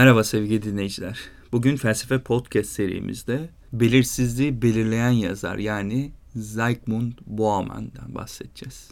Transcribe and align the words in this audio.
Merhaba 0.00 0.24
sevgili 0.24 0.62
dinleyiciler. 0.62 1.18
Bugün 1.52 1.76
felsefe 1.76 2.18
podcast 2.18 2.70
serimizde 2.70 3.50
belirsizliği 3.72 4.62
belirleyen 4.62 5.10
yazar 5.10 5.58
yani 5.58 6.12
Zygmunt 6.36 7.20
Bauman'dan 7.26 8.14
bahsedeceğiz. 8.14 8.90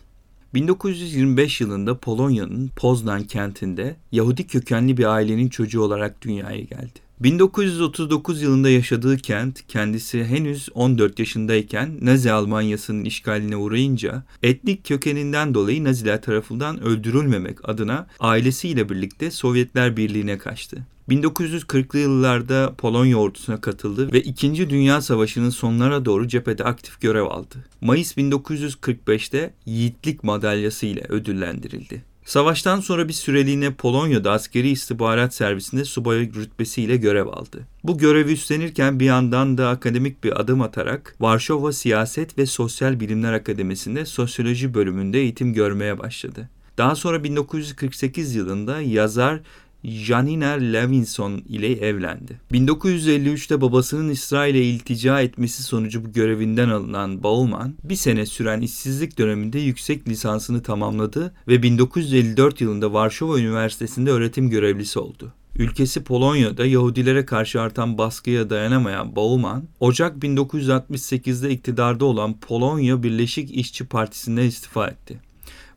1925 0.54 1.60
yılında 1.60 1.98
Polonya'nın 1.98 2.70
Poznan 2.76 3.22
kentinde 3.22 3.96
Yahudi 4.12 4.46
kökenli 4.46 4.96
bir 4.96 5.04
ailenin 5.04 5.48
çocuğu 5.48 5.82
olarak 5.82 6.22
dünyaya 6.22 6.60
geldi. 6.60 6.98
1939 7.20 8.42
yılında 8.42 8.70
yaşadığı 8.70 9.16
kent 9.16 9.66
kendisi 9.68 10.24
henüz 10.24 10.68
14 10.74 11.18
yaşındayken 11.18 11.98
Nazi 12.00 12.32
Almanyası'nın 12.32 13.04
işgaline 13.04 13.56
uğrayınca 13.56 14.22
etnik 14.42 14.84
kökeninden 14.84 15.54
dolayı 15.54 15.84
Naziler 15.84 16.22
tarafından 16.22 16.82
öldürülmemek 16.82 17.68
adına 17.68 18.06
ailesiyle 18.20 18.88
birlikte 18.88 19.30
Sovyetler 19.30 19.96
Birliği'ne 19.96 20.38
kaçtı. 20.38 20.86
1940'lı 21.08 21.98
yıllarda 21.98 22.74
Polonya 22.78 23.16
ordusuna 23.16 23.60
katıldı 23.60 24.12
ve 24.12 24.20
2. 24.20 24.70
Dünya 24.70 25.02
Savaşı'nın 25.02 25.50
sonlara 25.50 26.04
doğru 26.04 26.28
cephede 26.28 26.64
aktif 26.64 27.00
görev 27.00 27.22
aldı. 27.22 27.56
Mayıs 27.80 28.16
1945'te 28.16 29.54
Yiğitlik 29.66 30.24
Madalyası 30.24 30.86
ile 30.86 31.06
ödüllendirildi. 31.08 32.07
Savaştan 32.28 32.80
sonra 32.80 33.08
bir 33.08 33.12
süreliğine 33.12 33.74
Polonya'da 33.74 34.32
askeri 34.32 34.70
istihbarat 34.70 35.34
servisinde 35.34 35.84
subay 35.84 36.18
rütbesiyle 36.18 36.96
görev 36.96 37.26
aldı. 37.26 37.66
Bu 37.84 37.98
görevi 37.98 38.32
üstlenirken 38.32 39.00
bir 39.00 39.04
yandan 39.04 39.58
da 39.58 39.68
akademik 39.68 40.24
bir 40.24 40.40
adım 40.40 40.62
atarak 40.62 41.16
Varşova 41.20 41.72
Siyaset 41.72 42.38
ve 42.38 42.46
Sosyal 42.46 43.00
Bilimler 43.00 43.32
Akademisi'nde 43.32 44.06
sosyoloji 44.06 44.74
bölümünde 44.74 45.18
eğitim 45.18 45.52
görmeye 45.52 45.98
başladı. 45.98 46.48
Daha 46.78 46.94
sonra 46.94 47.24
1948 47.24 48.34
yılında 48.34 48.80
yazar 48.80 49.40
Janina 49.90 50.50
Levinson 50.52 51.42
ile 51.48 51.72
evlendi. 51.72 52.40
1953'te 52.52 53.60
babasının 53.60 54.10
İsrail'e 54.10 54.62
iltica 54.62 55.20
etmesi 55.20 55.62
sonucu 55.62 56.04
bu 56.04 56.12
görevinden 56.12 56.68
alınan 56.68 57.22
Bauman, 57.22 57.74
bir 57.84 57.96
sene 57.96 58.26
süren 58.26 58.60
işsizlik 58.60 59.18
döneminde 59.18 59.58
yüksek 59.58 60.08
lisansını 60.08 60.62
tamamladı 60.62 61.34
ve 61.48 61.62
1954 61.62 62.60
yılında 62.60 62.92
Varşova 62.92 63.38
Üniversitesi'nde 63.38 64.10
öğretim 64.10 64.50
görevlisi 64.50 64.98
oldu. 64.98 65.32
Ülkesi 65.58 66.04
Polonya'da 66.04 66.66
Yahudilere 66.66 67.26
karşı 67.26 67.60
artan 67.60 67.98
baskıya 67.98 68.50
dayanamayan 68.50 69.16
Bauman, 69.16 69.64
Ocak 69.80 70.16
1968'de 70.16 71.50
iktidarda 71.50 72.04
olan 72.04 72.40
Polonya 72.40 73.02
Birleşik 73.02 73.56
İşçi 73.56 73.86
Partisi'nden 73.86 74.46
istifa 74.46 74.88
etti. 74.88 75.20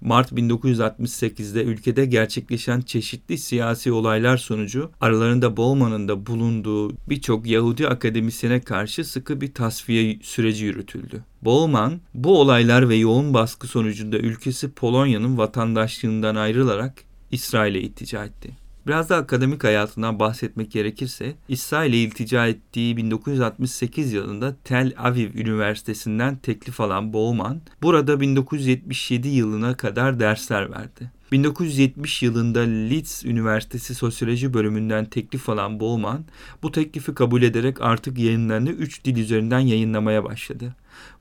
Mart 0.01 0.31
1968'de 0.31 1.63
ülkede 1.63 2.05
gerçekleşen 2.05 2.81
çeşitli 2.81 3.37
siyasi 3.37 3.91
olaylar 3.91 4.37
sonucu 4.37 4.91
aralarında 5.01 5.57
Bowman'ın 5.57 6.07
da 6.07 6.25
bulunduğu 6.25 6.91
birçok 7.09 7.47
Yahudi 7.47 7.87
akademisyene 7.87 8.61
karşı 8.61 9.05
sıkı 9.05 9.41
bir 9.41 9.53
tasfiye 9.53 10.19
süreci 10.21 10.65
yürütüldü. 10.65 11.23
Bowman 11.41 12.01
bu 12.13 12.39
olaylar 12.39 12.89
ve 12.89 12.95
yoğun 12.95 13.33
baskı 13.33 13.67
sonucunda 13.67 14.17
ülkesi 14.17 14.71
Polonya'nın 14.71 15.37
vatandaşlığından 15.37 16.35
ayrılarak 16.35 17.03
İsrail'e 17.31 17.81
iltica 17.81 18.25
etti. 18.25 18.51
Biraz 18.87 19.09
da 19.09 19.15
akademik 19.15 19.63
hayatından 19.63 20.19
bahsetmek 20.19 20.71
gerekirse, 20.71 21.33
İsrail'e 21.47 21.97
iltica 21.97 22.47
ettiği 22.47 22.97
1968 22.97 24.13
yılında 24.13 24.55
Tel 24.63 24.93
Aviv 24.97 25.35
Üniversitesi'nden 25.35 26.35
teklif 26.35 26.81
alan 26.81 27.13
Bowman, 27.13 27.61
burada 27.81 28.19
1977 28.19 29.27
yılına 29.27 29.77
kadar 29.77 30.19
dersler 30.19 30.71
verdi. 30.71 31.11
1970 31.31 32.23
yılında 32.23 32.59
Leeds 32.59 33.25
Üniversitesi 33.25 33.95
Sosyoloji 33.95 34.53
bölümünden 34.53 35.05
teklif 35.05 35.49
alan 35.49 35.79
Bowman, 35.79 36.25
bu 36.63 36.71
teklifi 36.71 37.13
kabul 37.13 37.41
ederek 37.41 37.81
artık 37.81 38.17
yayınlarını 38.17 38.69
3 38.69 39.05
dil 39.05 39.17
üzerinden 39.17 39.59
yayınlamaya 39.59 40.23
başladı. 40.23 40.75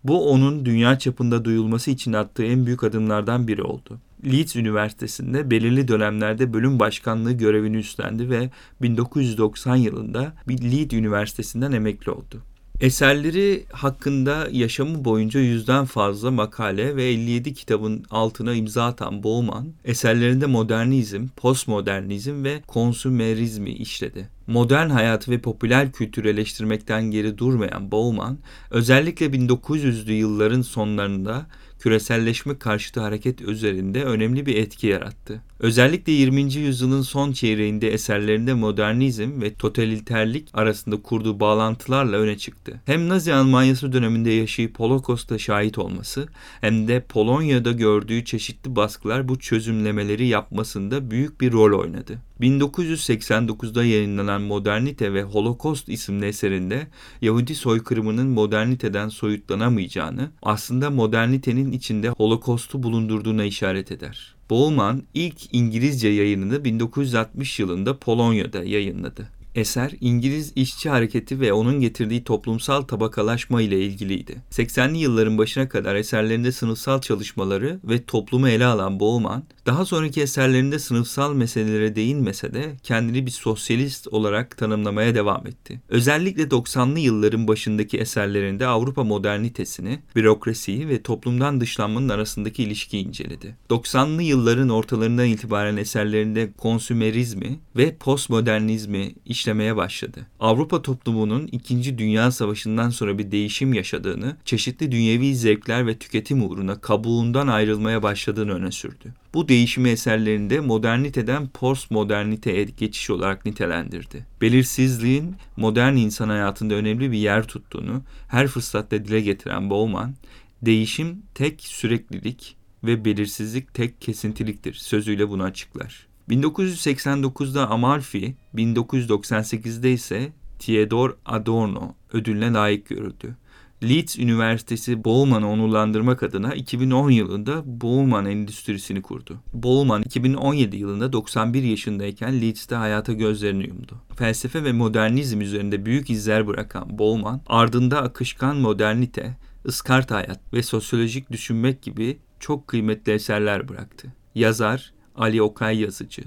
Bu 0.04 0.30
onun 0.30 0.64
dünya 0.64 0.98
çapında 0.98 1.44
duyulması 1.44 1.90
için 1.90 2.12
attığı 2.12 2.44
en 2.44 2.66
büyük 2.66 2.84
adımlardan 2.84 3.48
biri 3.48 3.62
oldu. 3.62 3.98
Leeds 4.24 4.56
Üniversitesi'nde 4.56 5.50
belirli 5.50 5.88
dönemlerde 5.88 6.52
bölüm 6.52 6.78
başkanlığı 6.78 7.32
görevini 7.32 7.76
üstlendi 7.76 8.30
ve 8.30 8.50
1990 8.82 9.76
yılında 9.76 10.32
Leeds 10.48 10.92
Üniversitesi'nden 10.92 11.72
emekli 11.72 12.10
oldu. 12.10 12.42
Eserleri 12.80 13.64
hakkında 13.72 14.48
yaşamı 14.52 15.04
boyunca 15.04 15.40
yüzden 15.40 15.84
fazla 15.84 16.30
makale 16.30 16.96
ve 16.96 17.04
57 17.04 17.54
kitabın 17.54 18.04
altına 18.10 18.54
imza 18.54 18.84
atan 18.84 19.22
Bowman, 19.22 19.72
eserlerinde 19.84 20.46
modernizm, 20.46 21.28
postmodernizm 21.36 22.44
ve 22.44 22.62
konsümerizmi 22.66 23.70
işledi. 23.70 24.28
Modern 24.46 24.90
hayatı 24.90 25.30
ve 25.30 25.40
popüler 25.40 25.92
kültürü 25.92 26.28
eleştirmekten 26.28 27.10
geri 27.10 27.38
durmayan 27.38 27.90
Bowman, 27.90 28.38
özellikle 28.70 29.26
1900'lü 29.26 30.12
yılların 30.12 30.62
sonlarında 30.62 31.46
küreselleşme 31.80 32.58
karşıtı 32.58 33.00
hareket 33.00 33.40
üzerinde 33.40 34.04
önemli 34.04 34.46
bir 34.46 34.56
etki 34.56 34.86
yarattı. 34.86 35.42
Özellikle 35.60 36.12
20. 36.12 36.54
yüzyılın 36.54 37.02
son 37.02 37.32
çeyreğinde 37.32 37.92
eserlerinde 37.92 38.54
modernizm 38.54 39.40
ve 39.40 39.54
totaliterlik 39.54 40.48
arasında 40.54 41.02
kurduğu 41.02 41.40
bağlantılarla 41.40 42.16
öne 42.16 42.38
çıktı. 42.38 42.80
Hem 42.86 43.08
Nazi 43.08 43.34
Almanyası 43.34 43.92
döneminde 43.92 44.30
yaşayıp 44.30 44.80
Holocaust'a 44.80 45.38
şahit 45.38 45.78
olması 45.78 46.28
hem 46.60 46.88
de 46.88 47.04
Polonya'da 47.08 47.72
gördüğü 47.72 48.24
çeşitli 48.24 48.76
baskılar 48.76 49.28
bu 49.28 49.38
çözümlemeleri 49.38 50.26
yapmasında 50.26 51.10
büyük 51.10 51.40
bir 51.40 51.52
rol 51.52 51.80
oynadı. 51.80 52.18
1989'da 52.40 53.84
yayınlanan 53.84 54.42
Modernite 54.42 55.14
ve 55.14 55.22
Holocaust 55.22 55.88
isimli 55.88 56.26
eserinde 56.26 56.86
Yahudi 57.22 57.54
soykırımının 57.54 58.28
moderniteden 58.28 59.08
soyutlanamayacağını, 59.08 60.30
aslında 60.42 60.90
modernitenin 60.90 61.72
içinde 61.72 62.08
Holocaust'u 62.08 62.82
bulundurduğuna 62.82 63.44
işaret 63.44 63.92
eder. 63.92 64.39
Bowman 64.50 65.02
ilk 65.14 65.54
İngilizce 65.54 66.08
yayınını 66.08 66.64
1960 66.64 67.60
yılında 67.60 67.98
Polonya'da 67.98 68.64
yayınladı. 68.64 69.39
Eser 69.54 69.92
İngiliz 70.00 70.52
işçi 70.56 70.88
hareketi 70.88 71.40
ve 71.40 71.52
onun 71.52 71.80
getirdiği 71.80 72.24
toplumsal 72.24 72.82
tabakalaşma 72.82 73.62
ile 73.62 73.80
ilgiliydi. 73.80 74.36
80'li 74.50 74.98
yılların 74.98 75.38
başına 75.38 75.68
kadar 75.68 75.94
eserlerinde 75.94 76.52
sınıfsal 76.52 77.00
çalışmaları 77.00 77.80
ve 77.84 78.04
toplumu 78.04 78.48
ele 78.48 78.66
alan 78.66 79.00
Bowman, 79.00 79.44
daha 79.66 79.84
sonraki 79.84 80.22
eserlerinde 80.22 80.78
sınıfsal 80.78 81.34
meselelere 81.34 81.96
değinmese 81.96 82.54
de 82.54 82.76
kendini 82.82 83.26
bir 83.26 83.30
sosyalist 83.30 84.08
olarak 84.08 84.56
tanımlamaya 84.56 85.14
devam 85.14 85.46
etti. 85.46 85.80
Özellikle 85.88 86.42
90'lı 86.42 86.98
yılların 86.98 87.48
başındaki 87.48 87.98
eserlerinde 87.98 88.66
Avrupa 88.66 89.04
modernitesini, 89.04 89.98
bürokrasiyi 90.16 90.88
ve 90.88 91.02
toplumdan 91.02 91.60
dışlanmanın 91.60 92.08
arasındaki 92.08 92.62
ilişkiyi 92.62 93.08
inceledi. 93.08 93.56
90'lı 93.70 94.22
yılların 94.22 94.68
ortalarından 94.68 95.26
itibaren 95.26 95.76
eserlerinde 95.76 96.52
konsümerizmi 96.52 97.60
ve 97.76 97.96
postmodernizmi 97.96 99.14
işlemeye 99.40 99.76
başladı. 99.76 100.26
Avrupa 100.40 100.82
toplumunun 100.82 101.46
2. 101.52 101.98
Dünya 101.98 102.30
Savaşı'ndan 102.30 102.90
sonra 102.90 103.18
bir 103.18 103.30
değişim 103.30 103.74
yaşadığını, 103.74 104.36
çeşitli 104.44 104.92
dünyevi 104.92 105.36
zevkler 105.36 105.86
ve 105.86 105.98
tüketim 105.98 106.42
uğruna 106.42 106.80
kabuğundan 106.80 107.46
ayrılmaya 107.46 108.02
başladığını 108.02 108.52
öne 108.52 108.70
sürdü. 108.70 109.14
Bu 109.34 109.48
değişimi 109.48 109.88
eserlerinde 109.88 110.60
moderniteden 110.60 111.48
postmoderniteye 111.48 112.64
geçiş 112.64 113.10
olarak 113.10 113.46
nitelendirdi. 113.46 114.26
Belirsizliğin 114.40 115.34
modern 115.56 115.96
insan 115.96 116.28
hayatında 116.28 116.74
önemli 116.74 117.12
bir 117.12 117.18
yer 117.18 117.46
tuttuğunu 117.46 118.02
her 118.28 118.48
fırsatta 118.48 119.04
dile 119.04 119.20
getiren 119.20 119.70
Bowman, 119.70 120.14
değişim 120.62 121.22
tek 121.34 121.60
süreklilik 121.60 122.56
ve 122.84 123.04
belirsizlik 123.04 123.74
tek 123.74 124.00
kesintiliktir 124.00 124.74
sözüyle 124.74 125.28
bunu 125.28 125.42
açıklar. 125.42 126.09
1989'da 126.30 127.70
Amalfi, 127.70 128.36
1998'de 128.54 129.92
ise 129.92 130.32
Theodor 130.58 131.16
Adorno 131.26 131.94
ödülüne 132.12 132.52
layık 132.52 132.88
görüldü. 132.88 133.36
Leeds 133.82 134.18
Üniversitesi 134.18 135.04
Bowman'ı 135.04 135.50
onurlandırmak 135.50 136.22
adına 136.22 136.54
2010 136.54 137.10
yılında 137.10 137.62
Bowman 137.66 138.26
Endüstrisi'ni 138.26 139.02
kurdu. 139.02 139.40
Bowman 139.52 140.02
2017 140.02 140.76
yılında 140.76 141.12
91 141.12 141.62
yaşındayken 141.62 142.40
Leeds'te 142.40 142.74
hayata 142.74 143.12
gözlerini 143.12 143.66
yumdu. 143.66 143.94
Felsefe 144.16 144.64
ve 144.64 144.72
modernizm 144.72 145.40
üzerinde 145.40 145.86
büyük 145.86 146.10
izler 146.10 146.46
bırakan 146.46 146.98
Bowman, 146.98 147.40
ardında 147.46 148.02
akışkan 148.02 148.56
modernite, 148.56 149.36
ıskart 149.66 150.10
hayat 150.10 150.40
ve 150.52 150.62
sosyolojik 150.62 151.30
düşünmek 151.30 151.82
gibi 151.82 152.18
çok 152.40 152.68
kıymetli 152.68 153.12
eserler 153.12 153.68
bıraktı. 153.68 154.12
Yazar 154.34 154.92
Ali 155.20 155.42
Okay 155.42 155.80
Yazıcı. 155.80 156.22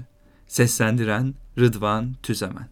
Seslendiren 0.46 1.34
Rıdvan 1.58 2.14
Tüzemen 2.22 2.68